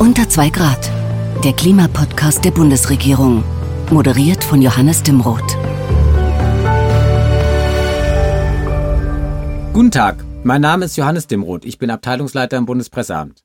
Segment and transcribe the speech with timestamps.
[0.00, 0.90] Unter 2 Grad.
[1.44, 3.44] Der Klimapodcast der Bundesregierung.
[3.90, 5.58] Moderiert von Johannes Dimroth.
[9.74, 11.66] Guten Tag, mein Name ist Johannes Dimroth.
[11.66, 13.44] Ich bin Abteilungsleiter im Bundespresseamt.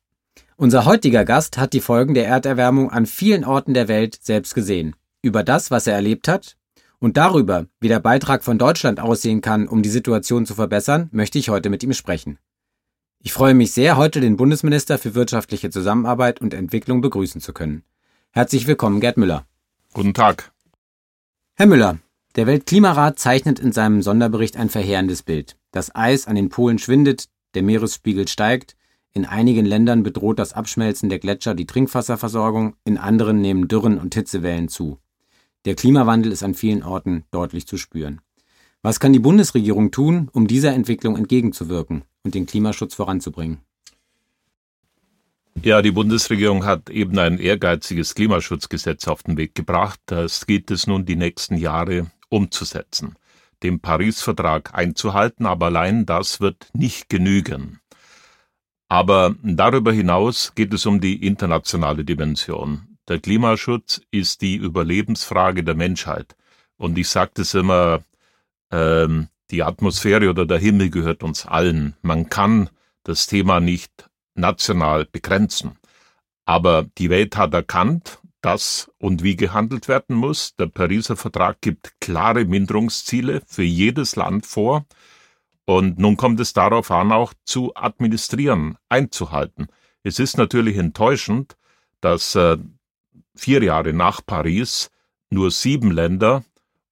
[0.55, 4.95] Unser heutiger Gast hat die Folgen der Erderwärmung an vielen Orten der Welt selbst gesehen.
[5.21, 6.55] Über das, was er erlebt hat
[6.99, 11.37] und darüber, wie der Beitrag von Deutschland aussehen kann, um die Situation zu verbessern, möchte
[11.37, 12.39] ich heute mit ihm sprechen.
[13.25, 17.81] Ich freue mich sehr, heute den Bundesminister für wirtschaftliche Zusammenarbeit und Entwicklung begrüßen zu können.
[18.29, 19.47] Herzlich willkommen, Gerd Müller.
[19.93, 20.51] Guten Tag.
[21.55, 21.97] Herr Müller,
[22.35, 25.57] der Weltklimarat zeichnet in seinem Sonderbericht ein verheerendes Bild.
[25.71, 28.75] Das Eis an den Polen schwindet, der Meeresspiegel steigt,
[29.11, 34.13] in einigen Ländern bedroht das Abschmelzen der Gletscher die Trinkwasserversorgung, in anderen nehmen Dürren und
[34.13, 34.99] Hitzewellen zu.
[35.65, 38.21] Der Klimawandel ist an vielen Orten deutlich zu spüren.
[38.85, 43.57] Was kann die Bundesregierung tun, um dieser Entwicklung entgegenzuwirken und den Klimaschutz voranzubringen?
[45.63, 49.99] Ja, die Bundesregierung hat eben ein ehrgeiziges Klimaschutzgesetz auf den Weg gebracht.
[50.05, 53.15] Das geht es nun die nächsten Jahre umzusetzen,
[53.63, 57.79] den Paris-Vertrag einzuhalten, aber allein das wird nicht genügen.
[58.87, 62.99] Aber darüber hinaus geht es um die internationale Dimension.
[63.07, 66.35] Der Klimaschutz ist die Überlebensfrage der Menschheit.
[66.77, 68.03] Und ich sage das immer,
[68.71, 71.95] ähm, die Atmosphäre oder der Himmel gehört uns allen.
[72.01, 72.69] Man kann
[73.03, 75.77] das Thema nicht national begrenzen.
[76.45, 80.55] Aber die Welt hat erkannt, dass und wie gehandelt werden muss.
[80.55, 84.85] Der Pariser Vertrag gibt klare Minderungsziele für jedes Land vor.
[85.65, 89.67] Und nun kommt es darauf an, auch zu administrieren, einzuhalten.
[90.03, 91.57] Es ist natürlich enttäuschend,
[92.01, 92.57] dass äh,
[93.35, 94.91] vier Jahre nach Paris
[95.31, 96.43] nur sieben Länder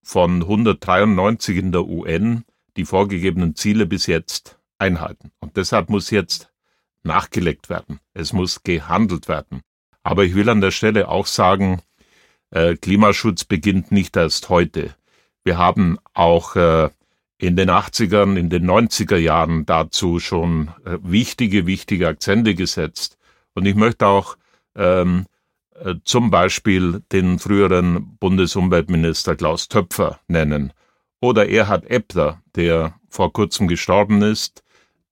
[0.04, 2.44] von 193 in der UN
[2.76, 5.32] die vorgegebenen Ziele bis jetzt einhalten.
[5.40, 6.52] Und deshalb muss jetzt
[7.02, 8.00] nachgelegt werden.
[8.12, 9.62] Es muss gehandelt werden.
[10.02, 11.80] Aber ich will an der Stelle auch sagen,
[12.50, 14.94] äh, Klimaschutz beginnt nicht erst heute.
[15.42, 16.90] Wir haben auch äh,
[17.38, 23.18] in den 80ern, in den 90er Jahren dazu schon äh, wichtige, wichtige Akzente gesetzt.
[23.54, 24.36] Und ich möchte auch
[24.74, 25.33] ähm, äh,
[26.04, 30.72] zum Beispiel den früheren Bundesumweltminister Klaus Töpfer nennen
[31.20, 34.62] oder Erhard Eppler, der vor kurzem gestorben ist,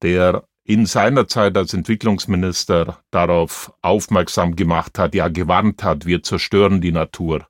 [0.01, 6.79] der in seiner Zeit als Entwicklungsminister darauf aufmerksam gemacht hat, ja gewarnt hat, wir zerstören
[6.79, 7.47] die Natur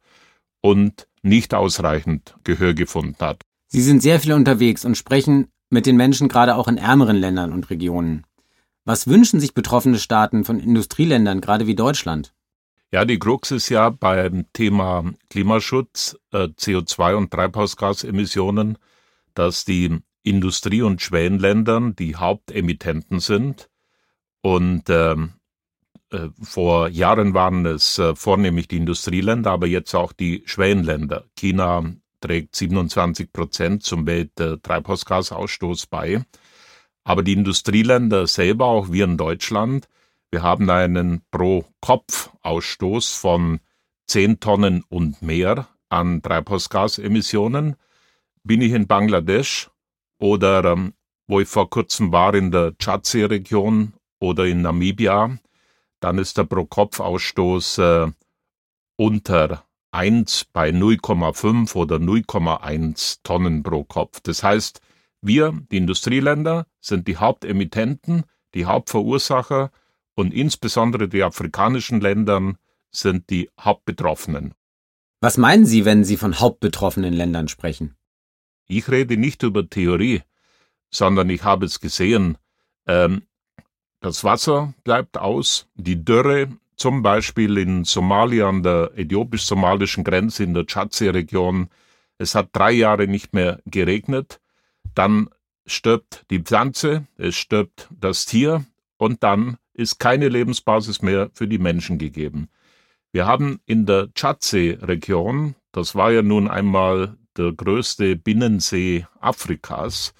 [0.61, 3.41] und nicht ausreichend Gehör gefunden hat.
[3.67, 7.51] Sie sind sehr viel unterwegs und sprechen mit den Menschen gerade auch in ärmeren Ländern
[7.53, 8.25] und Regionen.
[8.85, 12.33] Was wünschen sich betroffene Staaten von Industrieländern, gerade wie Deutschland?
[12.93, 18.77] Ja, die Krux ist ja beim Thema Klimaschutz, äh, CO2 und Treibhausgasemissionen,
[19.33, 23.71] dass die Industrie- und Schwellenländern die Hauptemittenten sind.
[24.43, 25.33] Und ähm,
[26.11, 31.25] äh, vor Jahren waren es äh, vornehmlich die Industrieländer, aber jetzt auch die Schwellenländer.
[31.35, 36.23] China, trägt 27 Prozent zum Welttreibhausgasausstoß bei.
[37.03, 39.87] Aber die Industrieländer selber, auch wir in Deutschland,
[40.33, 43.59] wir haben einen Pro-Kopf-Ausstoß von
[44.07, 47.75] 10 Tonnen und mehr an Treibhausgasemissionen.
[48.43, 49.69] Bin ich in Bangladesch
[50.17, 50.95] oder ähm,
[51.27, 55.37] wo ich vor kurzem war in der Tschadsee-Region oder in Namibia,
[55.99, 58.11] dann ist der Pro-Kopf-Ausstoß äh,
[58.97, 64.19] unter 1 bei 0,5 oder 0,1 Tonnen pro Kopf.
[64.21, 64.81] Das heißt,
[65.21, 68.23] wir, die Industrieländer, sind die Hauptemittenten,
[68.55, 69.69] die Hauptverursacher
[70.15, 72.55] und insbesondere die afrikanischen Länder
[72.91, 74.53] sind die Hauptbetroffenen.
[75.19, 77.95] Was meinen Sie, wenn Sie von hauptbetroffenen Ländern sprechen?
[78.67, 80.21] Ich rede nicht über Theorie,
[80.89, 82.37] sondern ich habe es gesehen.
[82.87, 83.23] Ähm,
[83.99, 90.53] das Wasser bleibt aus, die Dürre zum Beispiel in Somalia an der äthiopisch-somalischen Grenze in
[90.53, 91.69] der Tschadsee-Region.
[92.17, 94.41] Es hat drei Jahre nicht mehr geregnet.
[94.93, 95.29] Dann
[95.65, 98.65] stirbt die Pflanze, es stirbt das Tier
[98.97, 102.49] und dann ist keine Lebensbasis mehr für die Menschen gegeben.
[103.11, 110.13] Wir haben in der Tschadsee-Region, das war ja nun einmal der größte Binnensee Afrikas,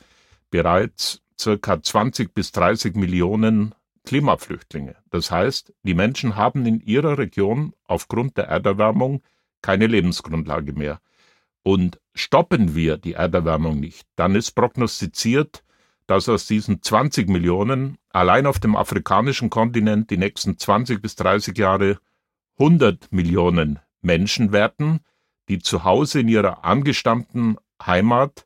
[0.49, 3.73] bereits circa 20 bis 30 Millionen
[4.05, 4.95] Klimaflüchtlinge.
[5.09, 9.23] Das heißt, die Menschen haben in ihrer Region aufgrund der Erderwärmung
[9.61, 10.99] keine Lebensgrundlage mehr.
[11.63, 15.63] Und stoppen wir die Erderwärmung nicht, dann ist prognostiziert,
[16.07, 21.57] dass aus diesen 20 Millionen allein auf dem afrikanischen Kontinent die nächsten 20 bis 30
[21.57, 21.99] Jahre
[22.59, 25.01] 100 Millionen Menschen werden,
[25.49, 28.45] die zu Hause in ihrer angestammten Heimat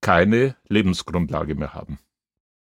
[0.00, 1.98] keine Lebensgrundlage mehr haben.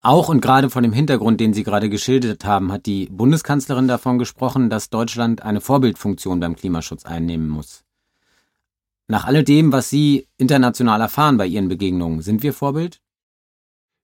[0.02, 4.19] Auch und gerade von dem Hintergrund, den Sie gerade geschildert haben, hat die Bundeskanzlerin davon
[4.19, 7.82] gesprochen, dass Deutschland eine Vorbildfunktion beim Klimaschutz einnehmen muss.
[9.08, 13.00] Nach alledem, was Sie international erfahren bei Ihren Begegnungen, sind wir Vorbild?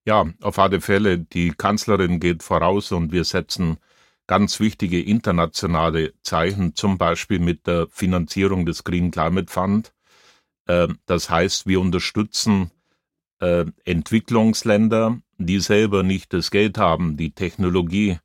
[0.04, 1.18] Ja, auf alle Fälle.
[1.18, 3.78] Die Kanzlerin geht voraus und wir setzen
[4.26, 9.92] ganz wichtige internationale Zeichen, zum Beispiel mit der Finanzierung des Green Climate Fund.
[10.68, 12.70] Ähm, das heißt, wir unterstützen
[13.40, 18.18] äh, Entwicklungsländer, die selber nicht das Geld haben, die Technologie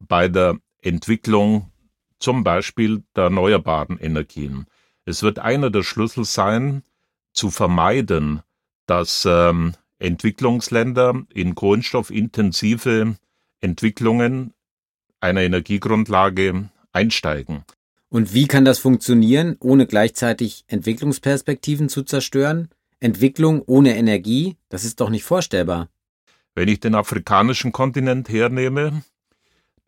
[0.00, 1.70] bei der Entwicklung
[2.18, 4.66] zum Beispiel der erneuerbaren Energien.
[5.04, 6.82] Es wird einer der Schlüssel sein,
[7.32, 8.42] zu vermeiden,
[8.86, 13.16] dass ähm, Entwicklungsländer in kohlenstoffintensive
[13.60, 14.52] Entwicklungen
[15.20, 17.64] einer Energiegrundlage einsteigen.
[18.08, 22.68] Und wie kann das funktionieren, ohne gleichzeitig Entwicklungsperspektiven zu zerstören?
[23.00, 25.88] Entwicklung ohne Energie, das ist doch nicht vorstellbar.
[26.54, 29.02] Wenn ich den afrikanischen Kontinent hernehme,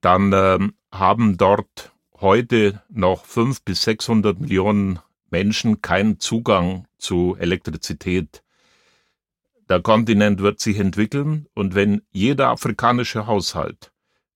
[0.00, 0.58] dann äh,
[0.92, 4.98] haben dort heute noch fünf bis 600 Millionen
[5.30, 8.42] Menschen keinen Zugang zu Elektrizität.
[9.68, 13.92] Der Kontinent wird sich entwickeln und wenn jeder afrikanische Haushalt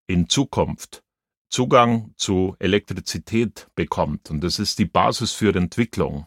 [0.08, 1.04] in Zukunft
[1.48, 6.26] Zugang zu Elektrizität bekommt, und das ist die Basis für Entwicklung,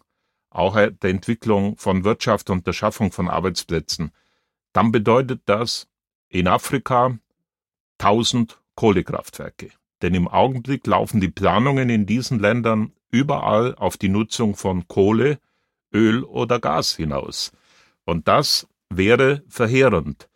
[0.49, 4.11] auch der Entwicklung von Wirtschaft und der Schaffung von Arbeitsplätzen,
[4.71, 5.87] dann bedeutet das
[6.29, 7.17] in Afrika
[7.99, 9.71] 1000 Kohlekraftwerke.
[10.01, 15.39] Denn im Augenblick laufen die Planungen in diesen Ländern überall auf die Nutzung von Kohle,
[15.93, 17.51] Öl oder Gas hinaus.
[18.03, 18.67] Und das
[18.97, 20.29] wäre verheerend.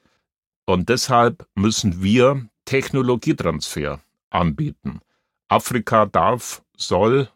[0.65, 5.00] Und deshalb müssen wir Technologietransfer anbieten.
[5.48, 7.30] Afrika darf, soll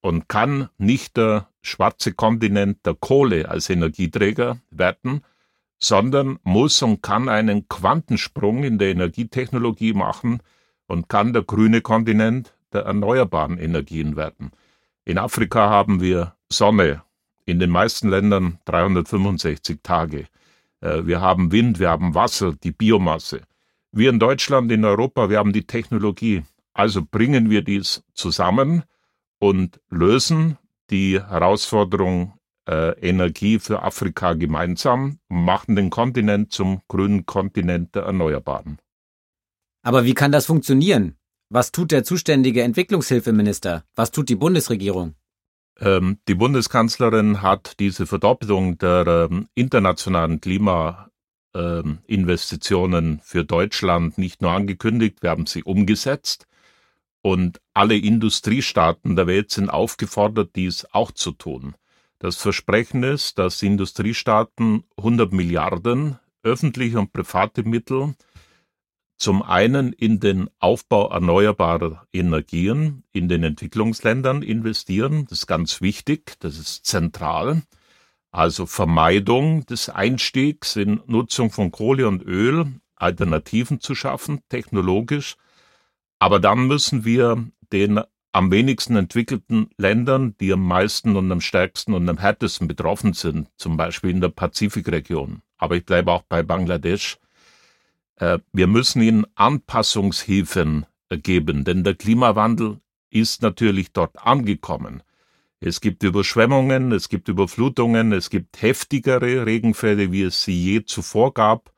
[0.00, 5.22] und kann nicht der schwarze Kontinent der Kohle als Energieträger werden,
[5.78, 10.42] sondern muss und kann einen Quantensprung in der Energietechnologie machen
[10.86, 14.50] und kann der grüne Kontinent der erneuerbaren Energien werden.
[15.04, 17.02] In Afrika haben wir Sonne,
[17.44, 20.26] in den meisten Ländern 365 Tage.
[20.80, 23.42] Äh, wir haben Wind, wir haben Wasser, die Biomasse.
[23.92, 26.42] Wir in Deutschland, in Europa, wir haben die Technologie.
[26.72, 28.84] Also bringen wir dies zusammen
[29.38, 30.58] und lösen
[30.90, 32.34] die Herausforderung
[32.68, 38.78] äh, Energie für Afrika gemeinsam und machen den Kontinent zum grünen Kontinent der Erneuerbaren.
[39.82, 41.16] Aber wie kann das funktionieren?
[41.48, 43.84] Was tut der zuständige Entwicklungshilfeminister?
[43.96, 45.14] Was tut die Bundesregierung?
[45.80, 54.52] Ähm, die Bundeskanzlerin hat diese Verdoppelung der ähm, internationalen Klimainvestitionen ähm, für Deutschland nicht nur
[54.52, 56.46] angekündigt, wir haben sie umgesetzt.
[57.22, 61.74] Und alle Industriestaaten der Welt sind aufgefordert, dies auch zu tun.
[62.18, 68.14] Das Versprechen ist, dass Industriestaaten 100 Milliarden öffentliche und private Mittel
[69.20, 75.26] zum einen in den Aufbau erneuerbarer Energien in den Entwicklungsländern investieren.
[75.28, 77.62] Das ist ganz wichtig, das ist zentral.
[78.32, 85.36] Also Vermeidung des Einstiegs in Nutzung von Kohle und Öl, Alternativen zu schaffen, technologisch.
[86.18, 88.00] Aber dann müssen wir den
[88.32, 93.48] am wenigsten entwickelten Ländern, die am meisten und am stärksten und am härtesten betroffen sind,
[93.58, 95.42] zum Beispiel in der Pazifikregion.
[95.58, 97.18] Aber ich bleibe auch bei Bangladesch.
[98.20, 102.80] Äh, wir müssen ihnen Anpassungshilfen geben, denn der Klimawandel
[103.10, 105.02] ist natürlich dort angekommen.
[105.58, 111.34] Es gibt Überschwemmungen, es gibt Überflutungen, es gibt heftigere Regenfälle, wie es sie je zuvor
[111.34, 111.72] gab.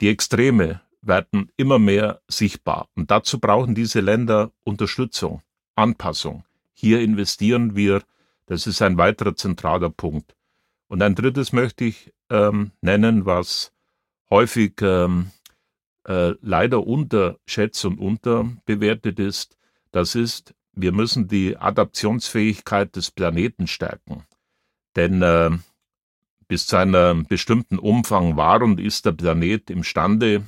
[0.00, 2.88] Die Extreme werden immer mehr sichtbar.
[2.94, 5.42] Und dazu brauchen diese Länder Unterstützung.
[5.74, 6.44] Anpassung.
[6.72, 8.02] Hier investieren wir,
[8.46, 10.34] das ist ein weiterer zentraler Punkt.
[10.86, 13.72] Und ein drittes möchte ich ähm, nennen, was
[14.30, 15.30] häufig ähm,
[16.08, 19.56] äh, leider unterschätzt und unterbewertet ist.
[19.92, 24.24] Das ist, wir müssen die Adaptionsfähigkeit des Planeten stärken.
[24.96, 25.50] Denn äh,
[26.48, 30.46] bis zu einem bestimmten Umfang war und ist der Planet imstande,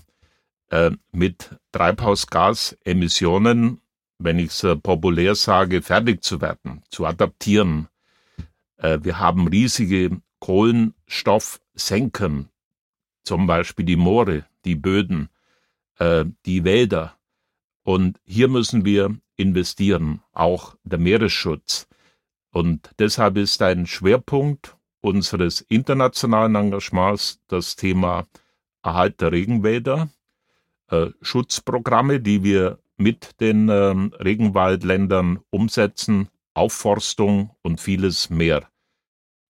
[0.71, 3.81] äh, mit Treibhausgasemissionen
[4.21, 7.89] wenn ich es äh, populär sage, fertig zu werden, zu adaptieren.
[8.77, 12.51] Äh, wir haben riesige Kohlenstoffsenken,
[13.25, 15.29] zum Beispiel die Moore, die Böden,
[16.01, 17.17] äh, die Wälder.
[17.85, 21.87] Und hier müssen wir investieren, auch der Meeresschutz.
[22.53, 28.27] Und deshalb ist ein Schwerpunkt unseres internationalen Engagements das Thema
[28.83, 30.11] Erhalt der Regenwälder,
[30.89, 38.69] äh, Schutzprogramme, die wir mit den ähm, Regenwaldländern umsetzen, Aufforstung und vieles mehr.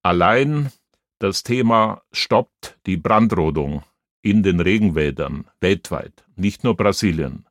[0.03, 0.71] Allein
[1.19, 3.83] das Thema stoppt die Brandrodung
[4.21, 7.45] in den Regenwäldern weltweit, nicht nur Brasilien.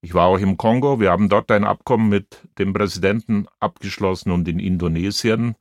[0.00, 4.48] Ich war auch im Kongo, wir haben dort ein Abkommen mit dem Präsidenten abgeschlossen und
[4.48, 5.54] in Indonesien.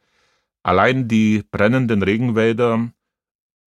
[0.64, 2.92] Allein die brennenden Regenwälder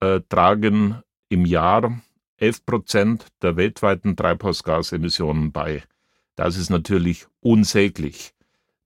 [0.01, 2.01] äh, tragen im Jahr
[2.39, 5.85] 11 Prozent der weltweiten Treibhausgasemissionen bei.
[6.35, 8.35] Das ist natürlich unsäglich,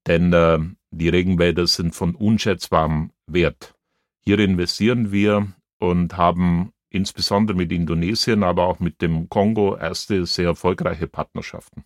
[0.07, 0.59] denn äh,
[0.91, 3.75] die Regenwälder sind von unschätzbarem Wert.
[4.21, 10.47] Hier investieren wir und haben insbesondere mit Indonesien, aber auch mit dem Kongo erste sehr
[10.47, 11.85] erfolgreiche Partnerschaften.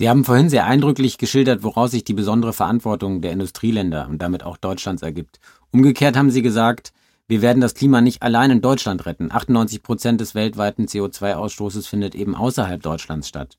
[0.00, 4.44] Sie haben vorhin sehr eindrücklich geschildert, woraus sich die besondere Verantwortung der Industrieländer und damit
[4.44, 5.40] auch Deutschlands ergibt.
[5.72, 6.92] Umgekehrt haben Sie gesagt,
[7.26, 9.32] wir werden das Klima nicht allein in Deutschland retten.
[9.32, 13.58] 98 Prozent des weltweiten CO2-Ausstoßes findet eben außerhalb Deutschlands statt.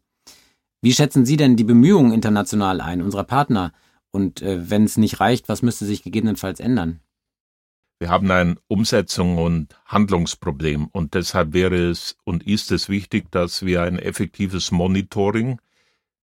[0.81, 3.73] Wie schätzen Sie denn die Bemühungen international ein, unserer Partner?
[4.11, 7.01] Und äh, wenn es nicht reicht, was müsste sich gegebenenfalls ändern?
[7.99, 13.65] Wir haben ein Umsetzung und Handlungsproblem und deshalb wäre es und ist es wichtig, dass
[13.65, 15.59] wir ein effektives Monitoring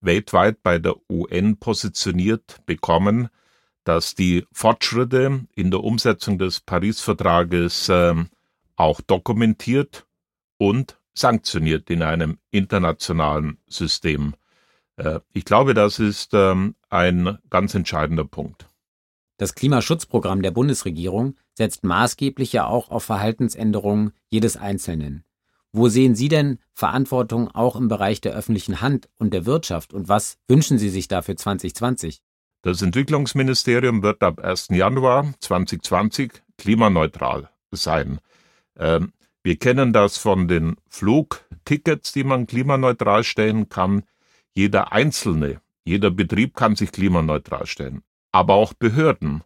[0.01, 3.29] weltweit bei der UN positioniert bekommen,
[3.85, 8.15] dass die Fortschritte in der Umsetzung des Paris-Vertrages äh,
[8.77, 10.07] auch dokumentiert
[10.57, 14.35] und sanktioniert in einem internationalen System.
[14.97, 18.67] Äh, ich glaube, das ist ähm, ein ganz entscheidender Punkt.
[19.39, 25.25] Das Klimaschutzprogramm der Bundesregierung setzt maßgeblich ja auch auf Verhaltensänderungen jedes Einzelnen.
[25.73, 30.09] Wo sehen Sie denn Verantwortung auch im Bereich der öffentlichen Hand und der Wirtschaft und
[30.09, 32.23] was wünschen Sie sich da für 2020?
[32.63, 34.69] Das Entwicklungsministerium wird ab 1.
[34.71, 38.21] Januar 2020 klimaneutral sein.
[38.79, 39.13] Ähm,
[39.43, 44.03] wir kennen das von den Flugtickets, die man klimaneutral stellen kann.
[44.55, 48.03] Jeder Einzelne, jeder Betrieb kann sich klimaneutral stellen
[48.37, 49.43] aber auch Behörden.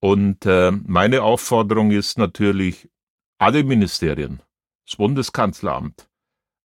[0.00, 2.90] Und äh, meine Aufforderung ist natürlich,
[3.38, 4.42] alle Ministerien,
[4.84, 6.08] das Bundeskanzleramt,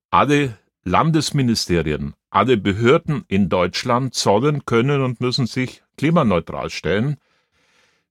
[0.09, 7.17] alle Landesministerien, alle Behörden in Deutschland sollen, können und müssen sich klimaneutral stellen.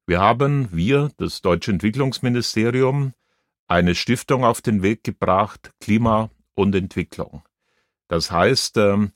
[0.07, 3.15] Wir haben, wir, das Deutsche Entwicklungsministerium,
[3.67, 7.43] eine Stiftung auf den Weg gebracht, Klima und Entwicklung.
[8.07, 9.09] Das heißt, äh,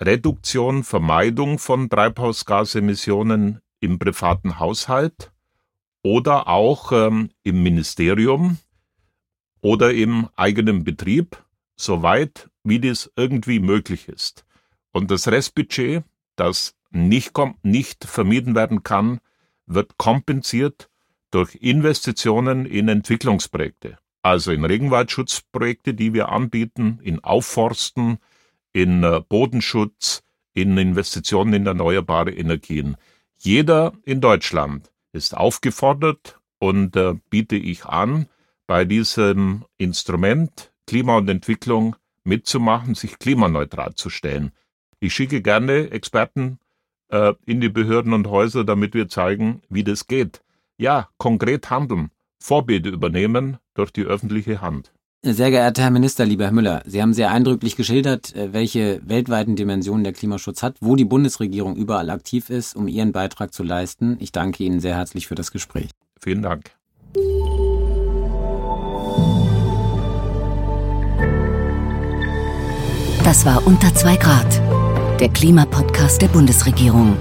[0.00, 5.32] Reduktion, Vermeidung von Treibhausgasemissionen im privaten Haushalt
[6.02, 8.58] oder auch ähm, im Ministerium
[9.60, 11.42] oder im eigenen Betrieb,
[11.76, 14.44] soweit wie dies irgendwie möglich ist.
[14.92, 16.04] Und das Restbudget,
[16.36, 17.32] das nicht,
[17.62, 19.20] nicht vermieden werden kann,
[19.66, 20.90] wird kompensiert
[21.30, 28.18] durch Investitionen in Entwicklungsprojekte, also in Regenwaldschutzprojekte, die wir anbieten, in Aufforsten,
[28.72, 30.22] in äh, Bodenschutz,
[30.52, 32.96] in Investitionen in erneuerbare Energien.
[33.42, 38.26] Jeder in Deutschland ist aufgefordert und äh, biete ich an,
[38.66, 44.52] bei diesem Instrument Klima und Entwicklung mitzumachen, sich klimaneutral zu stellen.
[44.98, 46.58] Ich schicke gerne Experten
[47.08, 50.42] äh, in die Behörden und Häuser, damit wir zeigen, wie das geht.
[50.76, 54.92] Ja, konkret handeln, Vorbilder übernehmen durch die öffentliche Hand.
[55.22, 59.54] Sehr geehrter Herr Minister, lieber Herr Müller, Sie haben sehr eindrücklich geschildert, äh, welche weltweiten
[59.54, 64.16] Dimensionen der Klimaschutz hat, wo die Bundesregierung überall aktiv ist, um ihren Beitrag zu leisten.
[64.18, 65.90] Ich danke Ihnen sehr herzlich für das Gespräch.
[66.18, 66.70] Vielen Dank.
[73.22, 77.18] Das war unter zwei Grad, der Klimapodcast der Bundesregierung.